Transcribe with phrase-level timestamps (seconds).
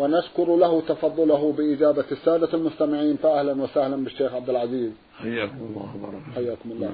[0.00, 4.90] ونشكر له تفضله بإجابة السادة المستمعين فأهلا وسهلا بالشيخ عبد العزيز.
[5.18, 6.90] حياكم الله وبارك حياكم الله.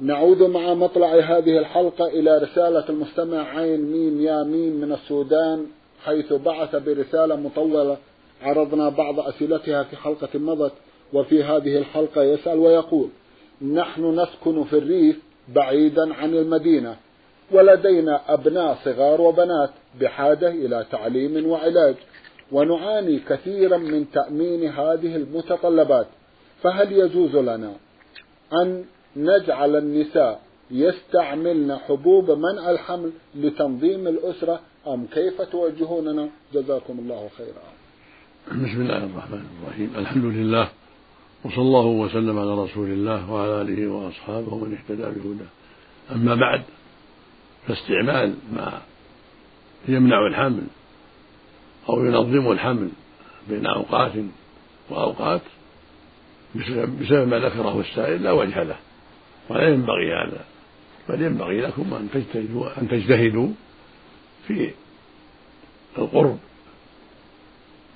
[0.00, 5.66] نعود مع مطلع هذه الحلقة إلى رسالة المستمع عين ميم يا ميم من السودان
[6.04, 7.96] حيث بعث برسالة مطولة
[8.42, 10.72] عرضنا بعض أسئلتها في حلقة مضت
[11.12, 13.08] وفي هذه الحلقة يسأل ويقول
[13.62, 15.16] نحن نسكن في الريف
[15.48, 16.96] بعيدا عن المدينة
[17.52, 19.70] ولدينا أبناء صغار وبنات
[20.00, 21.94] بحاجة إلى تعليم وعلاج.
[22.52, 26.06] ونعاني كثيرا من تأمين هذه المتطلبات.
[26.62, 27.72] فهل يجوز لنا
[28.62, 28.84] أن
[29.16, 37.64] نجعل النساء يستعملن حبوب منع الحمل لتنظيم الأسرة؟ أم كيف توجهوننا؟ جزاكم الله خيرا.
[38.48, 39.90] بسم الله الرحمن الرحيم.
[39.96, 40.68] الحمد لله
[41.44, 45.50] وصلى الله وسلم على رسول الله وعلى آله وأصحابه ومن اهتدى بهداه.
[46.12, 46.62] أما بعد
[47.66, 48.82] فاستعمال ما
[49.88, 50.62] يمنع الحمل
[51.88, 52.88] أو ينظم الحمل
[53.48, 54.12] بين أوقات
[54.90, 55.40] وأوقات
[56.54, 58.76] بسبب ما ذكره السائل لا وجه له.
[59.48, 60.44] ولا ينبغي هذا.
[61.08, 63.48] بل ينبغي لكم أن تجتهدوا أن تجتهدوا
[64.46, 64.70] في
[65.98, 66.38] القرب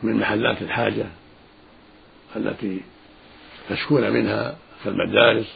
[0.02, 1.06] من محلات الحاجة
[2.36, 2.80] التي
[3.68, 5.54] تشكون منها كالمدارس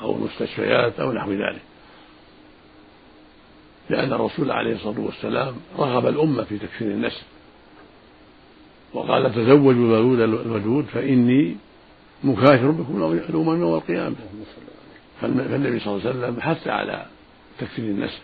[0.00, 1.62] أو المستشفيات أو نحو ذلك.
[3.90, 7.22] لأن الرسول عليه الصلاة والسلام رغب الأمة في تكثير النسل.
[8.92, 11.56] وقال تزوجوا الولود الودود فإني
[12.24, 14.16] مكاثر بكم الأمم يوم القيامة.
[15.20, 17.06] فالنبي صلى الله عليه وسلم حث على
[17.58, 18.20] تكثير النسل.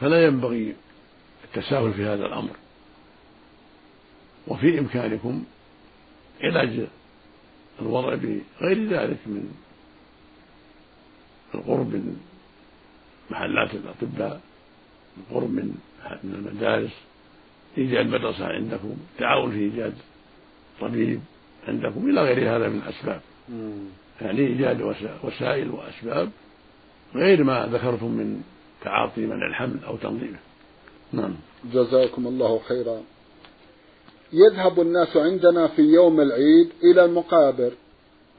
[0.00, 0.74] فلا ينبغي
[1.44, 2.50] التساهل في هذا الأمر.
[4.48, 5.44] وفي إمكانكم
[6.42, 6.86] علاج
[7.82, 9.52] الوضع بغير ذلك من
[11.54, 12.16] القرب من
[13.30, 14.40] محلات الأطباء
[15.18, 15.74] القرب من
[16.24, 16.90] المدارس.
[17.78, 19.94] إيجاد مدرسة عندكم تعاون في إيجاد
[20.80, 21.20] طبيب
[21.68, 23.20] عندكم إلى غير هذا من الأسباب.
[24.20, 24.94] يعني إيجاد
[25.24, 26.30] وسائل وأسباب
[27.14, 28.42] غير ما ذكرتم من
[28.84, 30.38] تعاطي منع الحمل أو تنظيمه.
[31.12, 31.34] نعم.
[31.72, 33.02] جزاكم الله خيرا.
[34.32, 37.72] يذهب الناس عندنا في يوم العيد إلى المقابر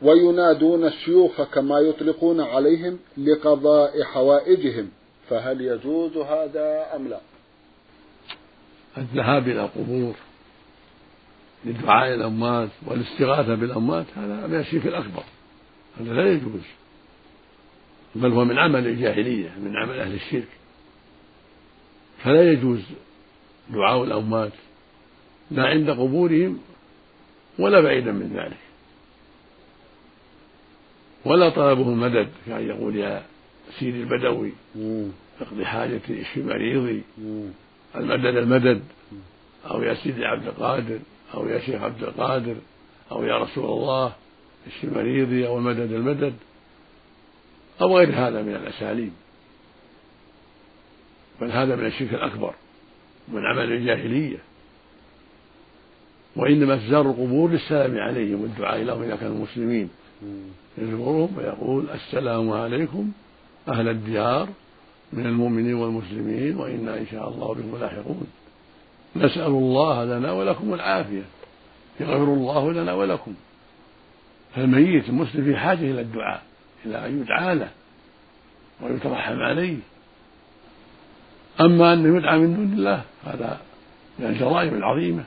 [0.01, 4.89] وينادون الشيوخ كما يطلقون عليهم لقضاء حوائجهم
[5.29, 7.19] فهل يجوز هذا أم لا؟
[8.97, 10.15] الذهاب إلى القبور
[11.65, 15.23] لدعاء الأموات والاستغاثة بالأموات هذا من الشرك الأكبر
[15.99, 16.61] هذا لا يجوز.
[18.15, 20.47] بل هو من عمل الجاهلية من عمل أهل الشرك.
[22.23, 22.81] فلا يجوز
[23.69, 24.51] دعاء الأموات
[25.51, 26.59] لا عند قبورهم
[27.59, 28.57] ولا بعيدا من ذلك.
[31.25, 33.23] ولا طلبه المدد كأن يقول يا
[33.79, 34.51] سيدي البدوي
[35.41, 37.01] اقضي حاجتي اشفي مريضي.
[37.95, 38.83] المدد المدد.
[39.71, 40.99] أو يا سيدي عبد القادر
[41.33, 42.55] أو يا شيخ عبد القادر
[43.11, 44.13] أو يا رسول الله
[44.67, 46.33] اشفي مريضي أو المدد المدد.
[47.81, 49.11] أو غير هذا من الأساليب.
[51.41, 52.53] بل هذا من الشرك الأكبر
[53.27, 54.37] من عمل الجاهلية.
[56.35, 59.89] وإنما تزار القبور للسلام عليهم والدعاء لهم إذا كانوا مسلمين
[60.77, 63.11] يزورهم ويقول السلام عليكم
[63.67, 64.49] أهل الديار.
[65.13, 68.27] من المؤمنين والمسلمين وإنا إن شاء الله بكم لاحقون.
[69.15, 71.23] نسأل الله لنا ولكم العافية.
[71.99, 73.33] يغفر الله لنا ولكم.
[74.55, 76.43] فالميت المسلم في حاجة إلى الدعاء
[76.85, 77.69] إلى أن يدعى له
[78.81, 79.77] ويترحم عليه.
[81.61, 83.59] أما أنه يدعى من دون الله هذا
[84.19, 85.23] من الجرائم العظيمة.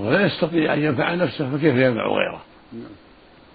[0.00, 2.42] هو لا يستطيع أن ينفع نفسه فكيف ينفع غيره؟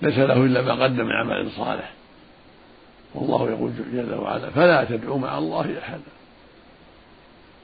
[0.02, 1.97] ليس له إلا ما قدم من عمل صالح.
[3.18, 6.12] والله يقول جل وعلا فلا تدعوا مع الله أحدا.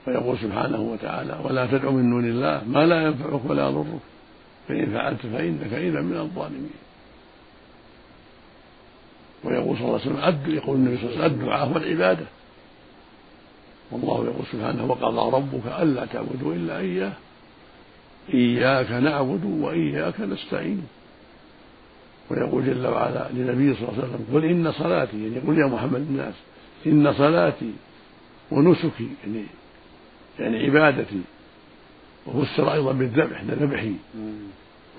[0.08, 3.86] ويقول سبحانه وتعالى ولا تدعوا من دون الله ما لا ينفعك ولا يضرك
[4.68, 6.74] فإن فعلت فإنك إذا من الظالمين.
[9.44, 12.26] ويقول صلى الله عليه وسلم يقول النبي صلى الله عليه وسلم الدعاء هو العبادة.
[13.92, 17.14] والله يقول سبحانه وقضى ربك ألا تعبدوا إلا إياه
[18.34, 20.88] إياك نعبد وإياك نستعين.
[22.30, 26.00] ويقول جل وعلا لنبيه صلى الله عليه وسلم قل إن صلاتي يعني قل يا محمد
[26.10, 26.34] الناس
[26.88, 27.74] إن صلاتي
[28.52, 29.46] ونسكي يعني
[30.40, 31.22] يعني عبادتي
[32.28, 33.94] وفسر أيضا بالذبح ذبحي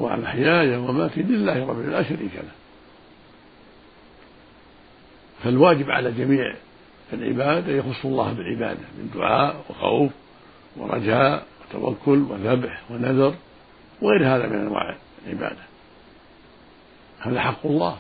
[0.00, 2.52] ومحياي ومماتي لله رب العالمين لا شريك له.
[5.44, 6.54] فالواجب على جميع
[7.12, 10.10] العباد أن يخصوا الله بالعبادة من دعاء وخوف
[10.76, 13.34] ورجاء وتوكل وذبح ونذر
[14.02, 15.73] وغير هذا من أنواع العبادة.
[17.24, 17.96] هذا حق الله.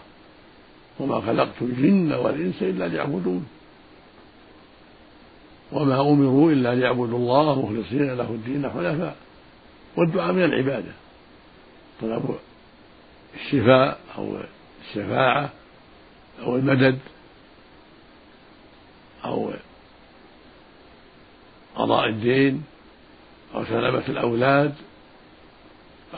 [1.00, 3.46] وما خلقت الجن والإنس إلا ليعبدون.
[5.72, 9.16] وما أمروا إلا ليعبدوا الله مخلصين له الدين حنفاء.
[9.96, 10.92] والدعاء من العبادة.
[12.00, 12.38] طلب
[13.34, 14.36] الشفاء أو
[14.88, 15.50] الشفاعة
[16.42, 16.98] أو المدد
[19.24, 19.52] أو
[21.76, 22.64] قضاء الدين
[23.54, 24.74] أو سلامة الأولاد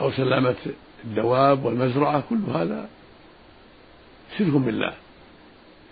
[0.01, 0.55] أو سلامة
[1.03, 2.89] الدواب والمزرعة كل هذا
[4.37, 4.93] شرك بالله.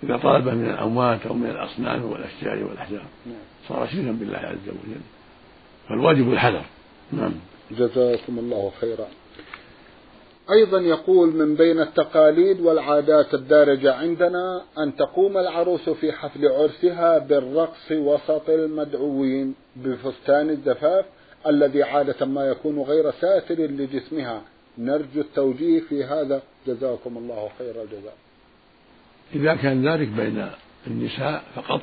[0.04, 3.06] إذا طلبه من الأموات أو من الأصنام والأشجار والأحجار.
[3.26, 3.36] نعم.
[3.68, 5.02] صار شركا بالله عز وجل.
[5.90, 6.66] فالواجب الحذر.
[7.12, 7.34] نعم.
[7.72, 9.08] جزاكم الله خيرا.
[10.52, 17.92] أيضا يقول من بين التقاليد والعادات الدارجة عندنا أن تقوم العروس في حفل عرسها بالرقص
[17.92, 21.06] وسط المدعوين بفستان الزفاف
[21.48, 24.42] الذي عادة ما يكون غير ساتر لجسمها.
[24.78, 26.42] نرجو التوجيه في هذا.
[26.68, 28.25] جزاكم الله خير الجزاء.
[29.34, 30.50] إذا كان ذلك بين
[30.88, 31.82] النساء فقط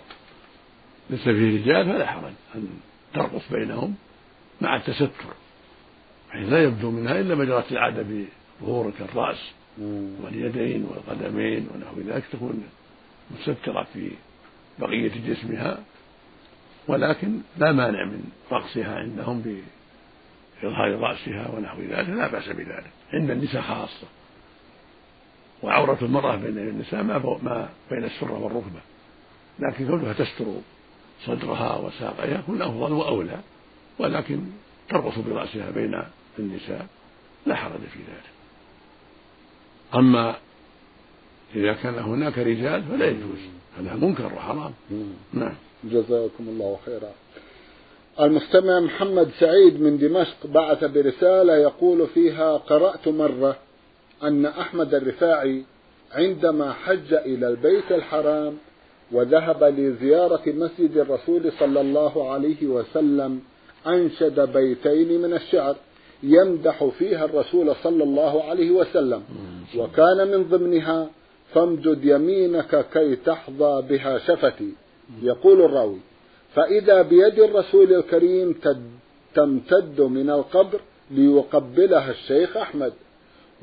[1.11, 2.69] ليس فيه رجال فلا حرج أن
[3.15, 3.95] ترقص بينهم
[4.61, 5.35] مع التستر
[6.29, 8.27] بحيث لا يبدو منها إلا ما جرت العادة
[8.61, 9.51] بظهور كالرأس
[10.23, 12.63] واليدين والقدمين ونحو ذلك تكون
[13.31, 14.11] مستترة في
[14.79, 15.79] بقية جسمها
[16.89, 19.43] ولكن لا مانع من رقصها عندهم
[20.63, 24.07] بإظهار رأسها ونحو ذلك لا بأس بذلك عند النساء خاصة.
[25.63, 28.81] وعورة المرأة بين النساء ما, ما بين السرة والركبة.
[29.59, 30.45] لكن كونها تستر
[31.27, 33.39] صدرها وساقيها يكون أفضل وأولى
[33.99, 34.41] ولكن
[34.89, 36.03] ترقص برأسها بين
[36.39, 36.87] النساء
[37.47, 38.33] لا حرج في ذلك.
[39.95, 40.37] أما
[41.55, 43.39] إذا كان هناك رجال فلا يجوز.
[43.79, 44.73] هذا منكر وحرام.
[45.33, 45.55] نعم.
[45.85, 47.13] جزاكم الله خيرا.
[48.21, 53.57] المستمع محمد سعيد من دمشق بعث برسالة يقول فيها قرأت مرة
[54.23, 55.63] أن أحمد الرفاعي
[56.13, 58.55] عندما حج إلى البيت الحرام
[59.13, 63.41] وذهب لزيارة مسجد الرسول صلى الله عليه وسلم
[63.87, 65.77] أنشد بيتين من الشعر
[66.23, 69.23] يمدح فيها الرسول صلى الله عليه وسلم.
[69.77, 71.11] وكان من ضمنها
[71.55, 74.73] فامدد يمينك كي تحظى بها شفتي
[75.23, 75.99] يقول الراوي.
[76.55, 78.55] فإذا بيد الرسول الكريم
[79.35, 80.81] تمتد من القبر
[81.11, 82.93] ليقبلها الشيخ أحمد.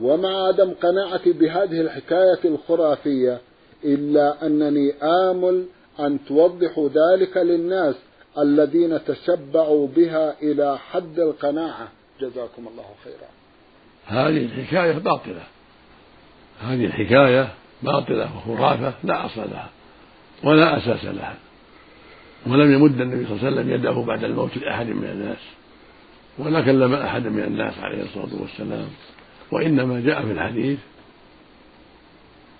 [0.01, 3.41] ومع عدم قناعتي بهذه الحكاية الخرافية
[3.83, 5.65] إلا أنني آمل
[5.99, 7.95] أن توضحوا ذلك للناس
[8.37, 11.87] الذين تشبعوا بها إلى حد القناعة.
[12.21, 13.29] جزاكم الله خيرا.
[14.05, 15.43] هذه الحكاية باطلة.
[16.61, 17.53] هذه الحكاية
[17.83, 19.69] باطلة وخرافة لا أصل لها
[20.43, 21.35] ولا أساس لها.
[22.47, 25.37] ولم يمد النبي صلى الله عليه وسلم يده بعد الموت لأحد من الناس
[26.37, 28.87] ولا كلم أحدا من الناس عليه الصلاة والسلام.
[29.51, 30.79] وإنما جاء في الحديث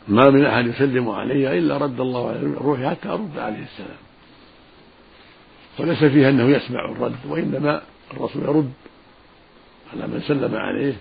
[0.08, 3.98] ما من أحد يسلم علي إلا رد الله على روحي حتى أرد عليه السلام.
[5.80, 7.82] وليس فيها أنه يسمع الرد وإنما
[8.14, 8.72] الرسول يرد
[9.94, 10.94] على من سلم عليه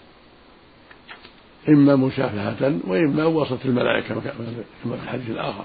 [1.69, 4.65] إما مشافهة وإما وسط الملائكة كما
[4.97, 5.65] في الحديث الآخر.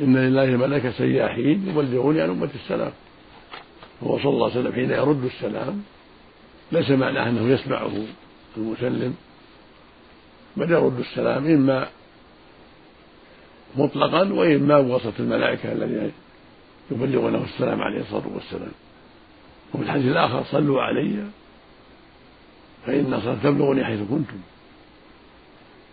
[0.00, 2.92] إن لله ملائكة سياحين يبلغون عن أمة السلام.
[4.02, 5.82] وهو صلى الله عليه وسلم حين يرد السلام
[6.72, 7.92] ليس معناه أنه يسمعه
[8.56, 9.14] المسلم.
[10.56, 11.88] بل يرد السلام إما
[13.76, 16.12] مطلقا وإما بوسط الملائكة الذين
[16.90, 18.72] يبلغونه السلام عليه الصلاة والسلام.
[19.74, 21.24] وفي الحديث الآخر صلوا علي
[22.86, 24.40] فإن صلاة تبلغني حيث كنتم.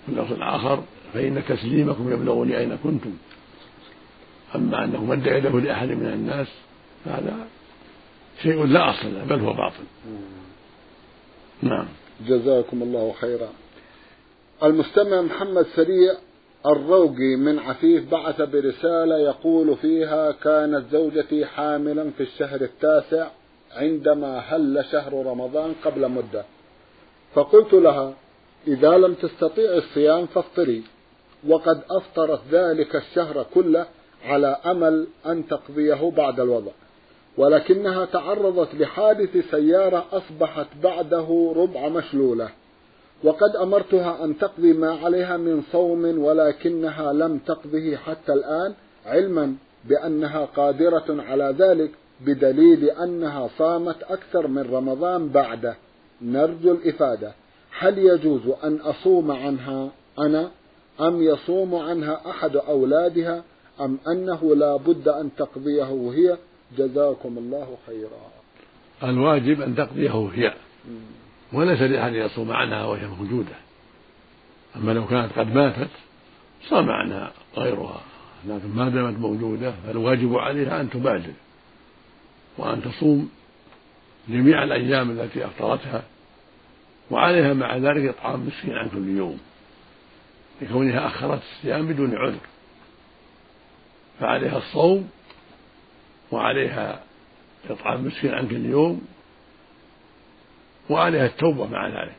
[0.06, 0.84] في اللفظ الآخر
[1.14, 3.14] فإن تسليمكم يبلغني أين كنتم.
[4.56, 6.48] أما أنه مد يده لأحد من الناس
[7.06, 7.48] فهذا
[8.44, 9.84] شيء لا أصل له بل هو باطل.
[11.62, 11.86] نعم.
[12.28, 13.50] جزاكم الله خيرا.
[14.64, 16.14] المستمع محمد سريع
[16.66, 23.28] الروقي من عفيف بعث برسالة يقول فيها كانت زوجتي حاملا في الشهر التاسع
[23.76, 26.46] عندما هل شهر رمضان قبل مدة.
[27.34, 28.14] فقلت لها
[28.68, 30.84] إذا لم تستطيع الصيام فافطري.
[31.48, 33.86] وقد أفطرت ذلك الشهر كله
[34.26, 36.72] على أمل أن تقضيه بعد الوضع.
[37.38, 42.50] ولكنها تعرضت لحادث سيارة أصبحت بعده ربع مشلولة.
[43.24, 48.74] وقد أمرتها أن تقضي ما عليها من صوم ولكنها لم تقضه حتى الآن
[49.06, 49.56] علما
[49.86, 55.76] بأنها قادرة على ذلك بدليل أنها صامت أكثر من رمضان بعده.
[56.22, 57.32] نرجو الإفادة.
[57.80, 60.52] هل يجوز أن أصوم عنها أنا؟
[61.02, 63.44] أم يصوم عنها أحد أولادها؟
[63.82, 66.38] أم أنه لا بد أن تقضيه هي؟
[66.78, 68.32] جزاكم الله خيرا.
[69.04, 70.54] الواجب أن تقضيه هي.
[71.54, 73.56] وليس لأحد يصوم عنها وهي موجودة.
[74.76, 75.90] أما لو كانت قد ماتت
[76.70, 78.02] صام عنها غيرها.
[78.46, 81.34] لكن ما دامت موجودة فالواجب عليها أن تبادر
[82.58, 83.30] وأن تصوم
[84.30, 86.04] جميع الأيام التي أفطرتها
[87.12, 89.40] وعليها مع ذلك إطعام مسكين عن كل يوم
[90.62, 92.40] لكونها أخرت الصيام بدون عذر.
[94.20, 95.10] فعليها الصوم
[96.32, 97.04] وعليها
[97.70, 99.02] إطعام مسكين عن كل يوم
[100.90, 102.16] وعليها التوبة مع ذلك.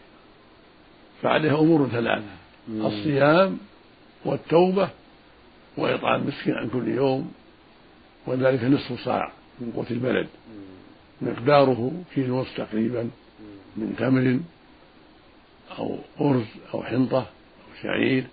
[1.22, 2.24] فعليها أمور ثلاثة
[2.68, 3.58] الصيام
[4.24, 4.88] والتوبة
[5.76, 7.32] وإطعام مسكين عن كل يوم
[8.26, 10.28] وذلك نصف صاع من قوت البلد.
[11.22, 13.10] مقداره كيلو ونصف تقريبا
[13.76, 14.40] من تمر
[15.78, 18.24] أو أرز أو حنطة أو شعير.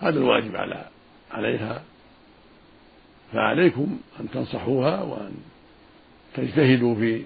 [0.00, 0.88] هذا الواجب على
[1.30, 1.82] عليها.
[3.32, 5.32] فعليكم أن تنصحوها وأن
[6.34, 7.22] تجتهدوا في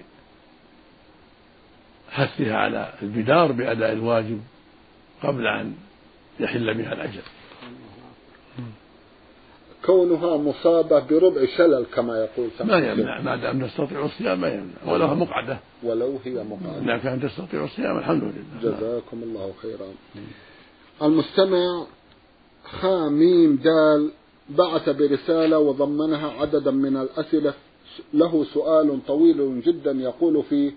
[2.09, 4.39] حثها على البدار بأداء الواجب
[5.23, 5.73] قبل أن
[6.39, 7.21] يحل بها الأجل
[9.85, 15.15] كونها مصابة بربع شلل كما يقول ما يمنع ما دام تستطيع الصيام ما يمنع ولو
[15.15, 15.59] مقعدة.
[15.83, 16.81] ولو هي مقعدة.
[16.83, 18.61] إذا كانت تستطيع الصيام الحمد لله.
[18.61, 19.87] جزاكم الله خيرا.
[21.01, 21.85] المستمع
[22.63, 24.11] خاميم دال
[24.49, 27.53] بعث برسالة وضمنها عددا من الأسئلة
[28.13, 30.71] له سؤال طويل جدا يقول فيه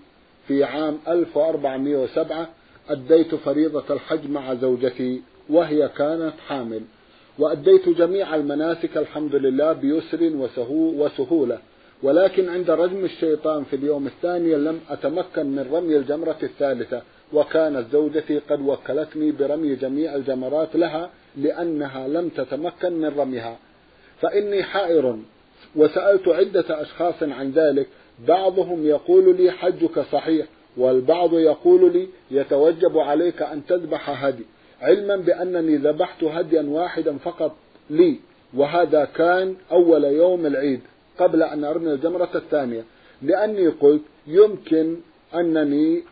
[0.47, 2.49] في عام 1407
[2.89, 6.81] أديت فريضة الحج مع زوجتي وهي كانت حامل.
[7.39, 10.31] وأديت جميع المناسك الحمد لله بيسر
[10.71, 11.59] وسهولة.
[12.03, 17.01] ولكن عند رجم الشيطان في اليوم الثاني لم أتمكن من رمي الجمرة الثالثة
[17.33, 23.57] وكانت زوجتي قد وكلتني برمي جميع الجمرات لها لأنها لم تتمكن من رميها.
[24.21, 25.17] فإني حائر
[25.75, 27.87] وسألت عدة أشخاص عن ذلك
[28.27, 30.45] بعضهم يقول لي حجك صحيح
[30.77, 34.43] والبعض يقول لي يتوجب عليك أن تذبح هدي.
[34.81, 37.55] علما بأنني ذبحت هديا واحدا فقط
[37.89, 38.19] لي
[38.53, 40.79] وهذا كان أول يوم العيد
[41.19, 42.83] قبل أن أرمي الجمرة الثانية.
[43.21, 44.97] لأني قلت يمكن
[45.35, 46.03] أنني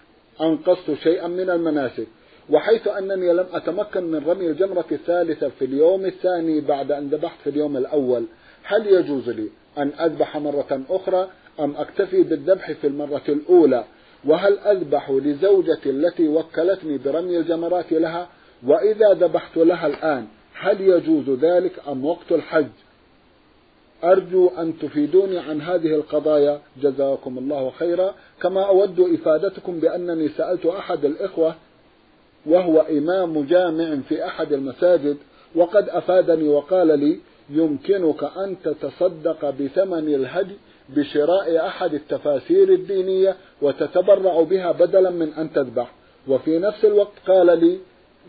[0.42, 2.08] أنقصت شيئا من المناسك
[2.50, 7.50] وحيث أنني لم أتمكن من رمي الجمرة الثالثة في اليوم الثاني بعد أن ذبحت في
[7.50, 8.26] اليوم الأول.
[8.64, 11.30] هل يجوز لي أن أذبح مرة أخرى؟
[11.60, 13.84] أم أكتفي بالذبح في المرة الأولى؟
[14.26, 18.30] وهل أذبح لزوجتي التي وكلتني برمي الجمرات لها؟
[18.68, 22.68] وإذا ذبحت لها الآن هل يجوز ذلك أم وقت الحج؟
[24.04, 26.62] أرجو أن تفيدوني عن هذه القضايا.
[26.82, 28.14] جزاكم الله خيرا.
[28.42, 31.56] كما أود إفادتكم بأنني سألت أحد الإخوة
[32.46, 35.18] وهو إمام جامع في أحد المساجد
[35.56, 40.56] وقد أفادني وقال لي يمكنك أن تتصدق بثمن الهدي
[40.96, 45.92] بشراء أحد التفاسير الدينية وتتبرع بها بدلا من أن تذبح.
[46.28, 47.80] وفي نفس الوقت قال لي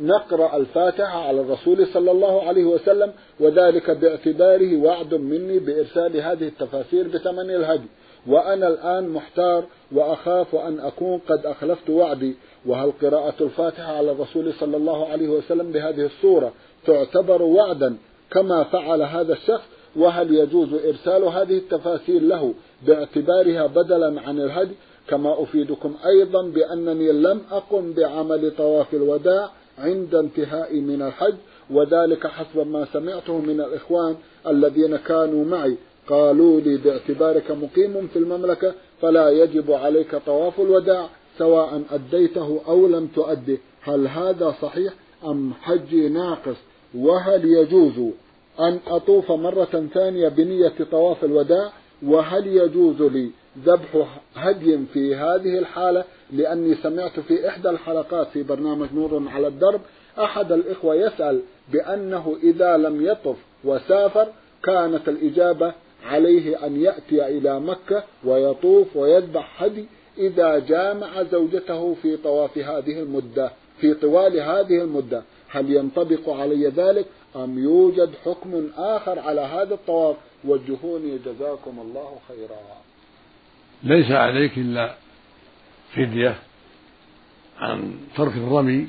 [0.01, 7.09] نقرأ الفاتحة على الرسول صلى الله عليه وسلم وذلك باعتباره وعد مني بإرسال هذه التفاسير
[7.09, 7.89] بثمن الهدي.
[8.27, 12.35] وأنا الآن محتار وأخاف أن أكون قد أخلفت وعدي.
[12.67, 16.53] وهل قراءة الفاتحة على الرسول صلى الله عليه وسلم بهذه الصورة
[16.87, 17.97] تعتبر وعدا
[18.31, 22.55] كما فعل هذا الشخص؟ وهل يجوز إرسال هذه التفاسير له
[22.87, 24.75] باعتبارها بدلا عن الهدي؟
[25.09, 31.35] كما أفيدكم أيضا بأنني لم أقم بعمل طواف الوداع عند انتهائي من الحج
[31.71, 35.77] وذلك حسب ما سمعته من الإخوان الذين كانوا معي.
[36.09, 41.09] قالوا لي باعتبارك مقيم في المملكة فلا يجب عليك طواف الوداع
[41.39, 43.59] سواء أديته أو لم تؤده.
[43.83, 44.93] هل هذا صحيح
[45.25, 46.57] أم حجي ناقص؟
[46.95, 48.13] وهل يجوز
[48.61, 53.31] أن أطوف مرة ثانية بنية طواف الوداع وهل يجوز لي
[53.65, 59.81] ذبح هدي في هذه الحالة؟ لأني سمعت في إحدى الحلقات في برنامج نور على الدرب
[60.19, 61.41] أحد الإخوة يسأل
[61.73, 64.29] بأنه إذا لم يطف وسافر
[64.63, 65.73] كانت الإجابة
[66.05, 69.87] عليه أن يأتي إلى مكة ويطوف ويذبح هدي
[70.19, 75.23] إذا جامع زوجته في طواف هذه المدة في طوال هذه المدة.
[75.49, 77.07] هل ينطبق علي ذلك؟
[77.37, 82.59] أم يوجد حكم آخر على هذا الطواف؟ وجهوني جزاكم الله خيرا.
[83.83, 84.95] ليس عليك إلا
[85.97, 86.35] فدية
[87.59, 88.89] عن ترك الرمي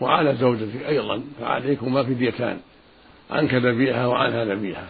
[0.00, 2.60] وعلى زوجتك أيضا فعليكما فديتان
[3.30, 4.86] عنك ذبيحة وعنها ذبيحة.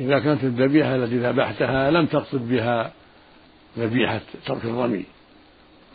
[0.00, 2.92] إذا كانت الذبيحة التي ذبحتها لم تقصد بها
[3.78, 5.04] ذبيحة ترك الرمي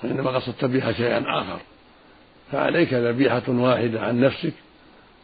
[0.03, 1.59] وإنما قصدت بها شيئا آخر.
[2.51, 4.53] فعليك ذبيحة واحدة عن نفسك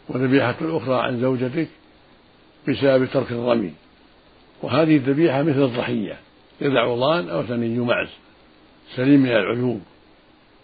[0.10, 1.68] وذبيحة أخرى عن زوجتك
[2.68, 3.74] بسبب ترك الرمي.
[4.62, 6.18] وهذه الذبيحة مثل الضحية
[6.62, 8.10] يدع ضان أو ثني معز
[8.96, 9.82] سليم من العيوب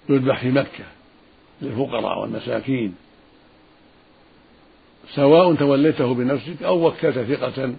[0.10, 0.86] يذبح في مكة
[1.62, 2.96] للفقراء والمساكين.
[5.16, 7.74] سواء توليته بنفسك أو وكلت ثقة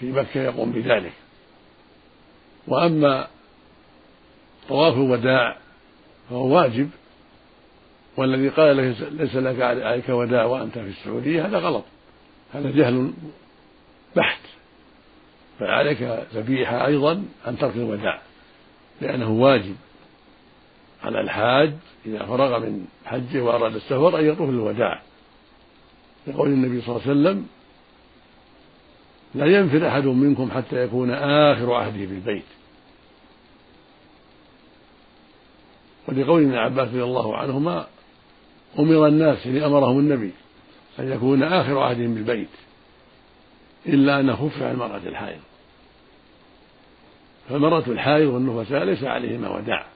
[0.00, 1.12] في مكة يقوم بذلك.
[2.68, 3.26] وأما
[4.68, 5.56] طواف الوداع
[6.30, 6.90] فهو واجب
[8.20, 8.76] والذي قال
[9.10, 11.84] ليس لك عليك وداع وأنت في السعودية هذا غلط.
[12.52, 13.12] هذا جهل
[14.16, 14.40] بحت.
[15.58, 16.02] فعليك
[16.34, 18.20] ذبيحة أيضا عن ترك الوداع
[19.00, 19.76] لأنه واجب
[21.02, 21.72] على الحاج
[22.06, 25.02] إذا فرغ من حجه وأراد السفر أن يطوف الوداع
[26.26, 27.46] لقول النبي صلى الله عليه وسلم
[29.34, 32.44] لا ينفر أحد منكم حتى يكون آخر عهده بالبيت
[36.08, 37.86] ولقول ابن عباس رضي الله عنهما
[38.78, 40.32] أمر الناس يعني أمرهم النبي
[40.98, 42.48] أن يكون آخر عهدهم بالبيت
[43.86, 45.40] إلا أن خف عن المرأة الحائض.
[47.48, 49.86] فالمرأة الحائض والنفساء ليس عليهما وداع.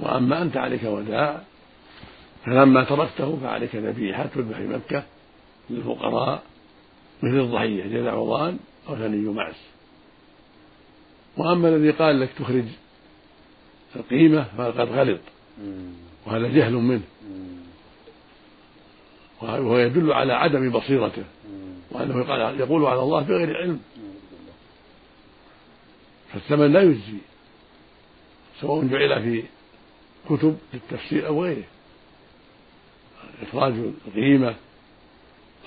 [0.00, 1.40] وأما أنت عليك وداع
[2.44, 5.04] فلما تركته فعليك ذبيحة تذبح في مكة
[5.70, 6.42] للفقراء
[7.22, 9.54] مثل الضحية جذع عضان أو ثني معز
[11.36, 12.64] وأما الذي قال لك تخرج
[13.96, 15.20] القيمة فقد غلط.
[16.30, 17.02] وهذا جهل منه.
[19.42, 21.24] وهو يدل على عدم بصيرته.
[21.90, 22.18] وأنه
[22.58, 23.80] يقول على الله بغير علم.
[26.32, 27.18] فالثمن لا يجزي.
[28.60, 29.44] سواء جعل في
[30.28, 31.64] كتب للتفسير أو غيره.
[33.42, 33.74] إخراج
[34.06, 34.54] القيمة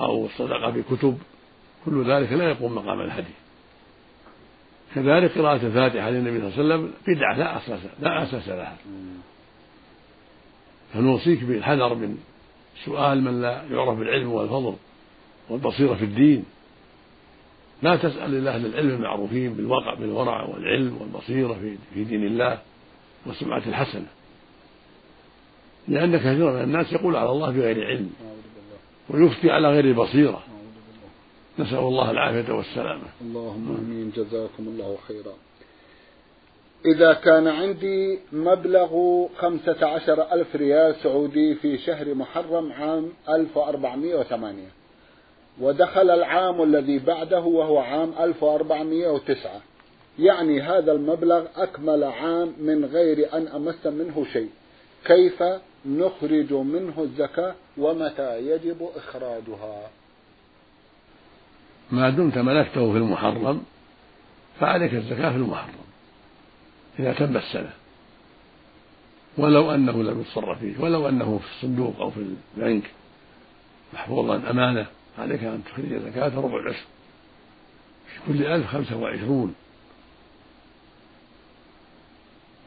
[0.01, 1.17] أو الصدقة بكتب
[1.86, 3.34] كل ذلك لا يقوم مقام الهدي.
[4.96, 8.77] كذلك قراءة الفاتحة للنبي صلى الله عليه وسلم بدعة لا أساس لا أساس لها.
[10.93, 12.17] فنوصيك بالحذر من
[12.85, 14.75] سؤال من لا يعرف بالعلم والفضل
[15.50, 16.46] والبصيرة في الدين.
[17.81, 21.53] لا تسأل إلا أهل العلم المعروفين بالوقع بالورع والعلم والبصيرة
[21.94, 22.59] في دين الله
[23.25, 24.07] والسمعة الحسنة.
[25.87, 28.09] لأن كثيرا من الناس يقول على الله بغير علم
[29.09, 30.44] ويفتي على غير بصيرة.
[31.59, 33.03] نسأل الله العافية والسلامة.
[33.22, 34.11] اللهم آمين.
[34.15, 35.33] جزاكم الله خيرا.
[36.85, 44.63] إذا كان عندي مبلغ خمسة عشر ألف ريال سعودي في شهر محرم عام 1408
[45.59, 49.61] ودخل العام الذي بعده وهو عام 1409
[50.19, 54.50] يعني هذا المبلغ أكمل عام من غير أن أمس منه شيء.
[55.05, 55.43] كيف
[55.85, 59.89] نخرج منه الزكاة ومتى يجب إخراجها؟
[61.91, 63.63] ما دمت ملكته في المحرم
[64.59, 65.83] فعليك الزكاة في المحرم.
[67.00, 67.74] إذا تم السنة.
[69.38, 72.84] ولو أنه لم يتصرف فيه ولو أنه في الصندوق أو في البنك
[73.94, 74.86] محفوظا أمانة
[75.20, 76.86] عليك أن تخرج زكاة ربع العشر.
[78.08, 79.56] في كل ألف خمسة وعشرون.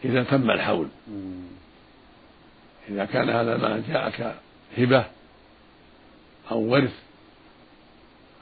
[0.05, 0.89] إذا تم الحول.
[2.89, 4.37] إذا كان هذا ما جاءك
[4.79, 5.05] هبة
[6.51, 6.95] أو ورث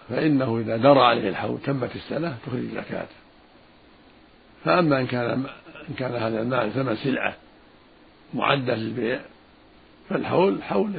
[0.09, 3.15] فإنه إذا درى عليه الحول تمت السنة تخرج زكاته
[4.65, 5.47] فأما إن كان
[5.89, 7.37] إن كان هذا المال ثمن سلعة
[8.35, 9.21] معدة للبيع
[10.09, 10.93] فالحول حول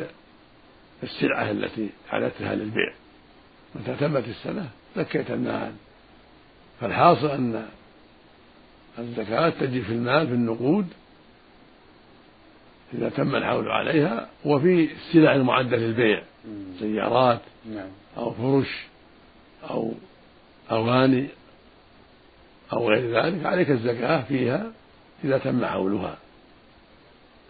[1.04, 2.94] السلعة التي أعددتها للبيع.
[3.76, 5.74] متى تمت السنة زكيت المال.
[6.82, 7.66] فالحاصل أن
[9.00, 10.88] الزكاة تجي في المال في النقود
[12.94, 16.24] إذا تم الحول عليها وفي السلع المعدة للبيع.
[16.80, 17.90] سيارات نعم.
[18.18, 18.86] أو فرش
[19.70, 19.94] أو
[20.72, 21.28] أواني
[22.74, 24.72] أو غير ذلك عليك الزكاة فيها
[25.24, 26.18] إذا تم حولها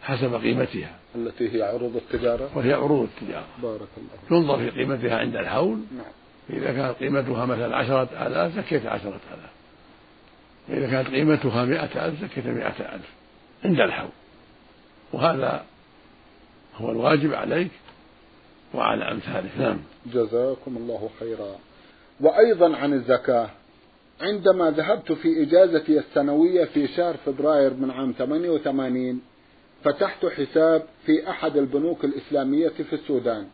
[0.01, 0.95] حسب قيمتها.
[1.15, 3.47] التي هي عروض التجارة؟ وهي عروض التجارة.
[3.61, 5.77] بارك الله ينظر في قيمتها عند الحول.
[5.97, 6.05] نعم.
[6.47, 9.51] فإذا كانت قيمتها مثلا عشرة آلاف زكيت عشرة آلاف.
[10.69, 13.09] وإذا كانت قيمتها مئة ألف زكيت مئة ألف
[13.65, 14.09] عند الحول.
[15.13, 15.65] وهذا
[16.75, 17.71] هو الواجب عليك
[18.73, 19.57] وعلى أمثالك.
[19.57, 19.77] نعم.
[20.05, 21.55] جزاكم الله خيرا.
[22.19, 23.49] وأيضا عن الزكاة.
[24.21, 29.21] عندما ذهبت في إجازتي السنوية في شهر فبراير من عام 88
[29.83, 33.47] فتحت حساب في أحد البنوك الإسلامية في السودان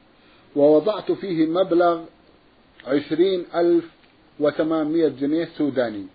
[0.56, 2.02] ووضعت فيه مبلغ
[2.88, 3.86] عشرين ألف
[4.40, 6.06] وثمانمائة جنيه سوداني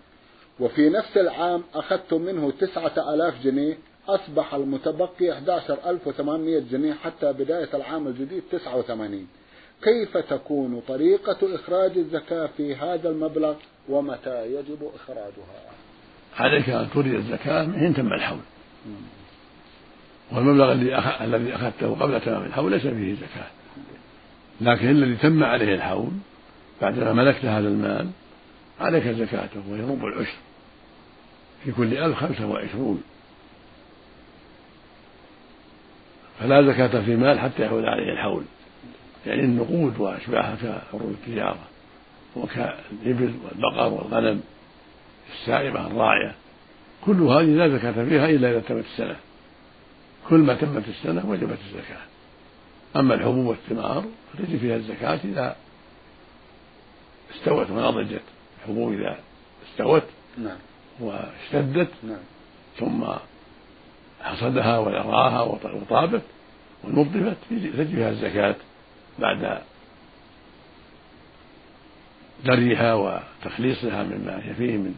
[0.60, 3.78] وفي نفس العام أخذت منه تسعة آلاف جنيه
[4.08, 9.26] أصبح المتبقي 11800 جنيه حتى بداية العام الجديد 89
[9.82, 13.54] كيف تكون طريقة إخراج الزكاة في هذا المبلغ؟
[13.88, 15.70] ومتى يجب إخراجها.
[16.36, 18.38] عليك أن تخرج الزكاة من حين تم الحول
[20.32, 23.46] والمبلغ الذي الذي أخذته قبل تمام الحول ليس فيه زكاة.
[24.60, 26.10] لكن الذي تم عليه الحول
[26.82, 28.10] بعدما ملكت هذا المال
[28.80, 30.38] عليك زكاته وهي ربع العشر.
[31.64, 33.02] في كل ألف خمسة وعشرون.
[36.40, 38.44] فلا زكاة في مال حتى يحول عليه الحول.
[39.26, 41.58] يعني النقود وأشباهها كعروض التجارة.
[42.36, 44.40] وكالإبل والبقر والغنم
[45.32, 46.34] السائمة الراعية
[47.04, 49.16] كل هذه لا زكاة فيها إلا إذا تمت السنة.
[50.28, 52.02] كل ما تمت السنة وجبت الزكاة.
[52.96, 55.56] أما الحبوب والثمار فتجب فيها الزكاة إذا
[57.34, 58.22] استوت ونضجت
[58.58, 59.18] الحبوب إذا
[59.70, 60.02] استوت
[60.38, 60.58] نعم.
[61.00, 62.18] واشتدت نعم.
[62.78, 63.04] ثم
[64.22, 66.22] حصدها ويراها وطابت
[66.84, 68.56] ونظفت تجب فيها الزكاة
[69.18, 69.62] بعد
[72.44, 74.94] دريها وتخليصها مما هي فيه من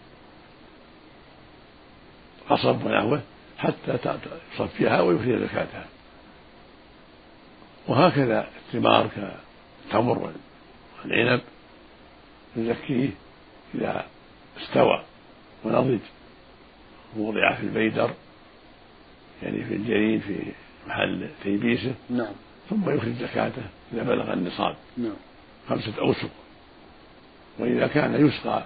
[2.51, 3.23] قصب ونحوه
[3.59, 4.19] حتى
[4.55, 5.87] يصفيها ويخرج زكاتها.
[7.89, 10.33] وهكذا الثمار كالتمر
[11.05, 11.41] والعنب
[12.57, 13.11] يزكيه
[13.75, 14.07] إذا
[14.63, 15.05] استوى
[15.65, 15.99] ونضج.
[17.17, 18.11] ووضع في البيدر
[19.43, 20.53] يعني في الجريد في
[20.87, 21.95] محل تيبيسه.
[22.11, 22.33] نعم.
[22.71, 24.77] ثم يخرج زكاته إذا بلغ النصاب.
[24.97, 25.17] نعم.
[25.69, 26.31] خمسة أوسق.
[27.59, 28.65] وإذا كان يسقى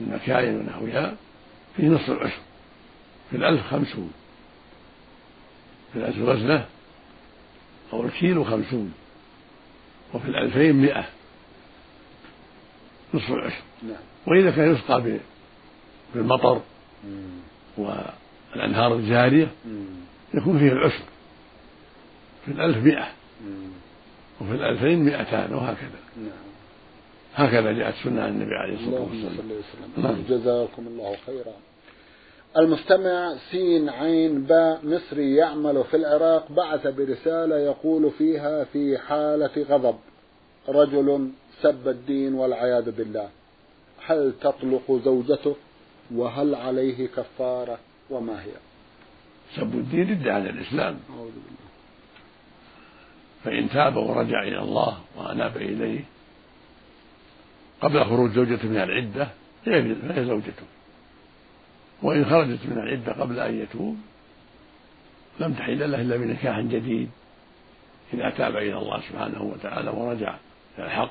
[0.00, 1.16] بالمكاين ونحوها
[1.76, 2.40] فيه نصف العشر
[3.30, 4.12] في الألف خمسون.
[5.92, 6.66] في الألف وزنة
[7.92, 8.92] أو الكيلو خمسون.
[10.14, 11.04] وفي الألفين مئة.
[13.14, 13.62] نصف العشر.
[13.82, 14.00] نعم.
[14.26, 15.18] وإذا كان يسقى
[16.14, 16.60] بالمطر
[17.76, 19.48] والأنهار الجارية
[20.34, 21.04] يكون فيه العشر.
[22.44, 23.08] في الألف مئة.
[24.40, 26.00] وفي الألفين مئتان وهكذا.
[26.16, 26.49] نعم.
[27.34, 29.60] هكذا جاءت سنة عن النبي عليه الصلاة والسلام.
[29.96, 30.22] نعم.
[30.28, 31.54] جزاكم الله خيرا.
[32.58, 39.96] المستمع سين عين باء مصري يعمل في العراق بعث برسالة يقول فيها في حالة غضب.
[40.68, 41.30] رجل
[41.62, 43.28] سب الدين والعياذ بالله.
[44.06, 45.56] هل تطلق زوجته؟
[46.14, 47.78] وهل عليه كفارة؟
[48.10, 48.52] وما هي؟
[49.56, 50.98] سب الدين رد على الإسلام.
[51.10, 51.60] أعوذ بالله.
[53.44, 56.04] فإن تاب ورجع إلى الله وأناب إليه
[57.80, 59.28] قبل خروج زوجته من العدة
[59.66, 60.66] فهي زوجته.
[62.02, 63.96] وإن خرجت من العدة قبل أن يتوب
[65.40, 67.10] لم تحل له إلا بنكاح جديد.
[68.14, 70.36] إذا تاب إلى الله سبحانه وتعالى ورجع
[70.78, 71.10] إلى الحق.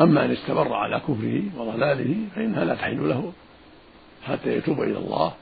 [0.00, 3.32] أما إن استمر على كفره وضلاله فإنها لا تحل له
[4.22, 5.34] حتى يتوب إلى الله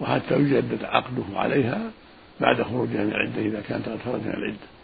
[0.00, 1.90] وحتى يجدد عقده عليها
[2.40, 4.79] بعد خروجها من العدة إذا كانت قد خرجت من العدة.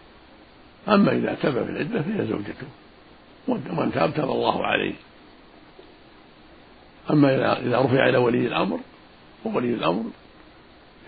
[0.89, 2.67] أما إذا تاب في العدة فهي زوجته.
[3.49, 4.95] ومن تاب تاب الله عليه.
[7.11, 8.81] أما إذا رفع إلى ولي الأمر
[9.45, 10.05] وولي الأمر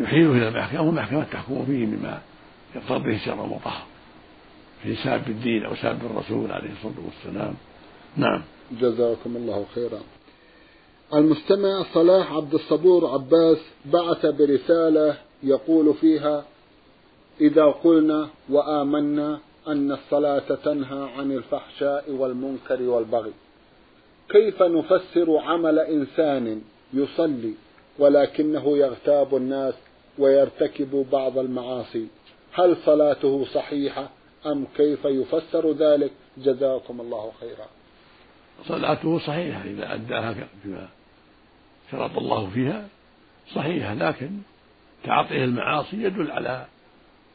[0.01, 2.21] يحيله إلى المحكمة والمحكمة تحكم فيه بما
[2.75, 3.83] يقتضيه الشرع المطهر.
[4.83, 7.55] في ساب الدين أو ساب الرسول عليه الصلاة والسلام.
[8.17, 8.43] نعم.
[8.81, 10.01] جزاكم الله خيرا.
[11.15, 16.45] المستمع صلاح عبد الصبور عباس بعث برسالة يقول فيها
[17.41, 23.33] إذا قلنا وآمنا أن الصلاة تنهى عن الفحشاء والمنكر والبغي.
[24.29, 27.55] كيف نفسر عمل إنسان يصلي
[27.99, 29.75] ولكنه يغتاب الناس
[30.19, 32.07] ويرتكب بعض المعاصي؟
[32.53, 34.11] هل صلاته صحيحة
[34.47, 37.67] أم كيف يفسر ذلك؟ جزاكم الله خيرا.
[38.65, 40.89] صلاته صحيحة إذا أداها بما
[41.91, 42.89] شرط الله فيها
[43.55, 44.31] صحيحة لكن
[45.05, 46.67] تعاطيه المعاصي يدل على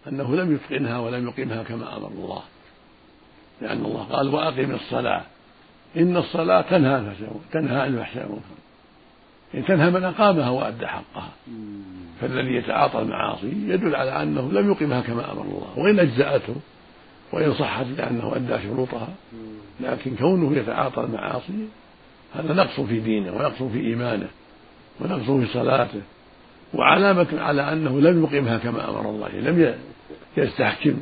[0.07, 2.41] أنه لم يتقنها ولم يقيمها كما أمر الله.
[3.61, 5.21] لأن الله قال وأقم الصلاة.
[5.97, 7.13] إن الصلاة تنهى
[7.51, 8.45] تنهى عن الفحشاء والمنكر.
[9.53, 11.29] يعني تنهى من أقامها وأدى حقها.
[12.21, 15.73] فالذي يتعاطى المعاصي يدل على أنه لم يقمها كما أمر الله.
[15.77, 16.55] وإن أجزأته
[17.33, 19.09] وإن صحت لأنه أدى شروطها.
[19.79, 21.67] لكن كونه يتعاطى المعاصي
[22.35, 24.27] هذا نقص في دينه ونقص في إيمانه
[24.99, 26.01] ونقص في صلاته.
[26.73, 29.75] وعلامة على أنه لم يقمها كما أمر الله لم
[30.37, 30.97] يستحكم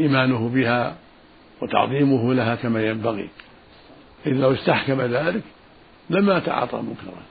[0.00, 0.96] إيمانه بها
[1.62, 3.28] وتعظيمه لها كما ينبغي
[4.26, 5.42] إذ لو استحكم ذلك
[6.10, 7.30] لما تعاطى المنكرات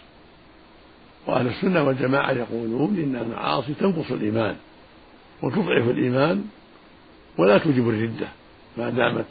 [1.27, 4.55] وأهل السنة والجماعة يقولون إن المعاصي تنقص الإيمان
[5.43, 6.45] وتضعف الإيمان
[7.38, 8.27] ولا توجب الردة
[8.77, 9.25] ما دامت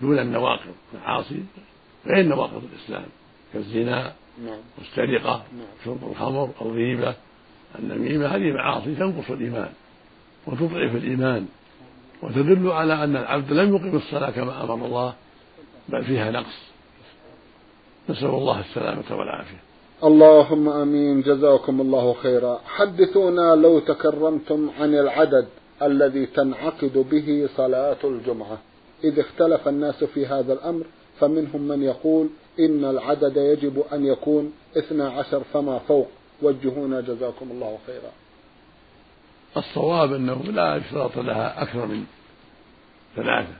[0.00, 1.42] دون النواقض معاصي
[2.06, 3.06] غير نواقض الإسلام
[3.52, 4.12] كالزنا.
[4.78, 5.66] والسرقة نعم.
[5.84, 7.14] شرب الخمر الغيبة
[7.78, 9.68] النميمة هذه معاصي تنقص الإيمان
[10.46, 11.46] وتضعف الإيمان
[12.22, 15.14] وتدل على أن العبد لم يقم الصلاة كما أمر الله
[15.88, 16.70] بل فيها نقص.
[18.08, 19.60] نسأل الله السلامة والعافية.
[20.04, 21.22] اللهم آمين.
[21.22, 22.60] جزاكم الله خيرا.
[22.66, 25.46] حدثونا لو تكرمتم عن العدد
[25.82, 28.58] الذي تنعقد به صلاة الجمعة.
[29.04, 30.84] إذ اختلف الناس في هذا الأمر
[31.20, 32.28] فمنهم من يقول
[32.66, 36.08] إن العدد يجب أن يكون اثنا عشر فما فوق.
[36.42, 38.12] وجهونا جزاكم الله خيرا.
[39.56, 42.04] الصواب أنه لا يشترط لها أكثر من
[43.16, 43.54] ثلاثة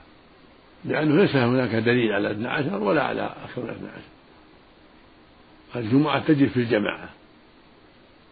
[0.85, 4.01] لأنه ليس هناك دليل على 12 ولا على أكثر من 12
[5.75, 7.09] الجمعة تجب في الجماعة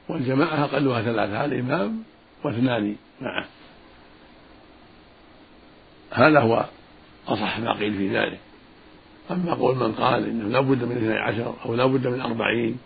[0.09, 2.03] والجماعة أقلها ثلاثة الإمام
[2.45, 3.45] واثنان معه
[6.11, 6.65] هذا هو
[7.27, 8.39] أصح ما قيل في ذلك.
[9.31, 12.77] أما قول من قال إنه لا بد من اثني عشر أو لا بد من أربعين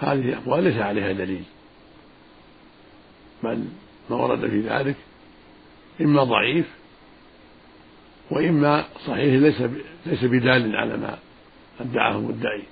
[0.00, 1.42] هذه أقوال ليس عليها دليل.
[3.42, 3.64] بل
[4.10, 4.96] ما ورد في ذلك
[6.00, 6.66] إما ضعيف
[8.30, 9.62] وإما صحيح ليس
[10.06, 11.18] ليس بدال على ما
[11.80, 12.62] ادعاه المدعي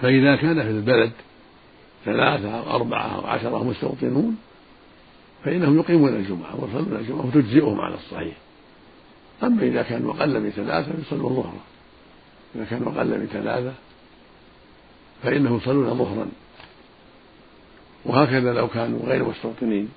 [0.00, 1.12] فإذا كان في البلد
[2.04, 4.36] ثلاثة أو أربعة أو عشرة مستوطنون
[5.44, 8.36] فإنهم يقيمون الجمعة ويصلون الجمعة وتجزئهم على الصحيح.
[9.42, 11.60] أما إذا كانوا أقل من ثلاثة فيصلون ظهرا.
[12.54, 13.72] إذا كانوا أقل من ثلاثة
[15.22, 16.28] فإنهم يصلون ظهرا.
[18.04, 19.88] وهكذا لو كانوا غير مستوطنين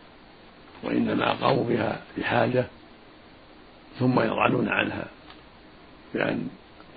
[0.84, 2.66] وإنما أقاموا بها لحاجة
[4.00, 5.08] ثم يضعنون عنها
[6.14, 6.48] بأن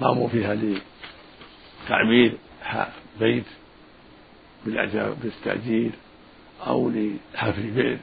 [0.01, 0.55] قاموا فيها
[1.87, 2.37] لتعمير
[3.21, 3.45] بيت
[5.23, 5.91] بالتأجير
[6.67, 7.99] أو لحفر بئر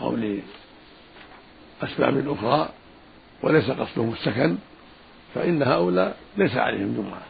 [0.00, 0.16] أو
[1.82, 2.68] لأسباب أخرى
[3.42, 4.56] وليس قصدهم السكن
[5.34, 7.22] فإن هؤلاء ليس عليهم جمعة.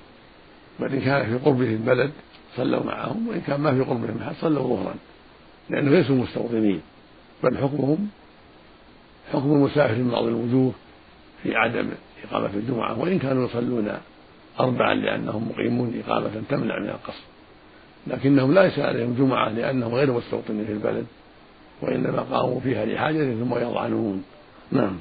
[0.81, 2.11] بل إن كان في قربهم البلد
[2.57, 4.95] صلوا معهم وإن كان ما في قربهم أحد صلوا ظهرا
[5.71, 6.81] لأنه ليسوا مستوطنين.
[7.45, 8.09] بل حكمهم
[9.33, 10.73] حكم المسافر من بعض الوجوه
[11.43, 11.89] في عدم
[12.25, 12.99] إقامة الجمعة.
[12.99, 13.93] وإن كانوا يصلون
[14.61, 17.23] أربعا لأنهم مقيمون إقامة تمنع من القصر
[18.07, 21.07] لكنهم ليس عليهم جمعة لأنهم غير مستوطنين في البلد
[21.83, 24.25] وإنما قاموا فيها لحاجة ثم يضعنون.
[24.73, 24.97] نعم.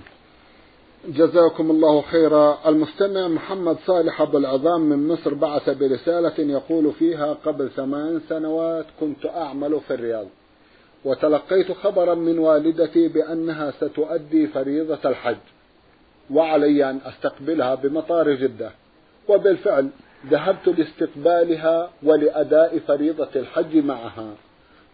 [1.07, 2.57] جزاكم الله خيرا.
[2.65, 9.25] المستمع محمد صالح أبو العظام من مصر بعث برسالة يقول فيها قبل ثمان سنوات كنت
[9.25, 10.27] أعمل في الرياض
[11.05, 15.37] وتلقيت خبرا من والدتي بأنها ستؤدي فريضة الحج
[16.31, 18.71] وعلي أن أستقبلها بمطار جدة
[19.27, 19.89] وبالفعل
[20.27, 24.33] ذهبت لاستقبالها ولأداء فريضة الحج معها.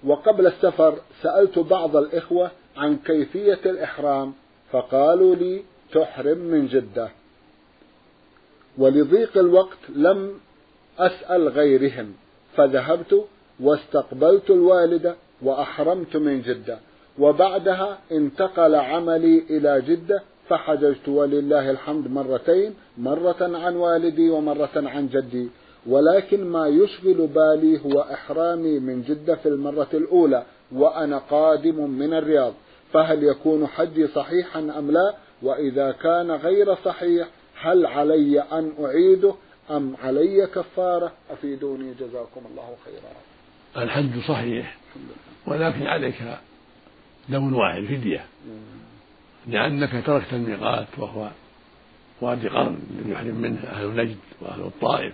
[0.03, 4.33] وقبل السفر سألت بعض الإخوة عن كيفية الإحرام
[4.71, 7.09] فقالوا لي تحرم من جدة.
[8.77, 10.33] ولضيق الوقت لم
[10.99, 12.13] أسأل غيرهم
[12.55, 13.25] فذهبت
[13.59, 16.79] واستقبلت الوالدة وأحرمت من جدة.
[17.19, 25.49] وبعدها انتقل عملي إلى جدة فحججت ولله الحمد مرتين مرة عن والدي ومرة عن جدي.
[25.87, 32.53] ولكن ما يشغل بالي هو إحرامي من جدة في المرة الأولى وأنا قادم من الرياض.
[32.93, 37.27] فهل يكون حجي صحيحا أم لا؟ وإذا كان غير صحيح
[37.61, 39.35] هل علي أن أعيده
[39.71, 43.85] أم علي كفارة؟ أفيدوني جزاكم الله خيرا.
[43.85, 44.77] الحج صحيح
[45.47, 46.15] ولكن عليك
[47.29, 48.25] دم واحد فدية.
[49.47, 51.29] لأنك تركت الميقات وهو
[52.21, 55.13] وادي قرن الذي يحرم منه أهل نجد وأهل الطائف.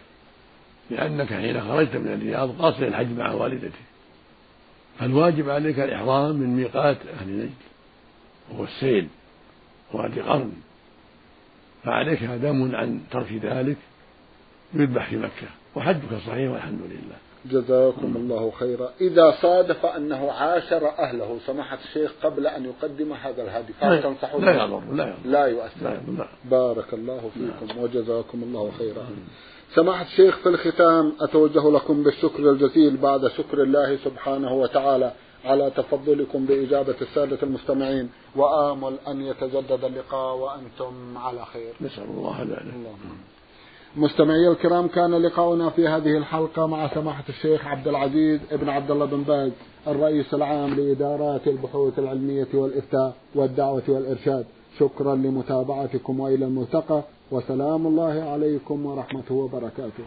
[0.90, 3.72] لأنك حين خرجت من الرياض قاصد الحج مع والدتك.
[5.00, 7.54] فالواجب عليك الإحرام من ميقات أهل نجد
[8.52, 9.08] وهو السيل.
[9.94, 10.52] وادي قرن
[11.84, 13.78] فعليك دم عن ترك ذلك
[14.74, 15.48] يذبح في مكة.
[15.76, 17.18] وحجك صحيح والحمد لله.
[17.46, 18.90] جزاكم الله خيرا.
[19.02, 21.38] إذا صادف أنه عاشر أهله.
[21.46, 23.74] سماحة الشيخ قبل أن يقدم هذا الهدي.
[23.74, 25.16] فهل تنصحون؟ لا يضر لا يضر.
[25.26, 26.00] لا يؤثر.
[26.18, 29.08] لا بارك الله فيكم وجزاكم الله خيرا.
[29.76, 35.14] سماحة الشيخ في الختام أتوجه لكم بالشكر الجزيل بعد شكر الله سبحانه وتعالى.
[35.46, 41.74] على تفضلكم بإجابة السادة المستمعين وآمل أن يتجدد اللقاء وأنتم على خير.
[41.82, 42.74] نسأل الله ذلك
[43.96, 49.06] مستمعي الكرام كان لقاؤنا في هذه الحلقة مع سماحة الشيخ عبد العزيز ابن عبد الله
[49.06, 49.52] بن باز
[49.88, 54.46] الرئيس العام لإدارات البحوث العلمية والإفتاء والدعوة والإرشاد.
[54.80, 57.02] شكرا لمتابعتكم وإلى الملتقى
[57.32, 60.04] وسلام الله عليكم ورحمته وبركاته.